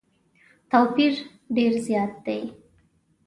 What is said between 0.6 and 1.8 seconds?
توپیر ډېر